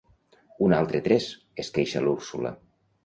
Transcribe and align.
Un 0.67 0.73
altre 0.77 1.01
tres! 1.07 1.27
–es 1.35 1.71
queixa 1.77 2.03
l'Úrsula–. 2.07 2.55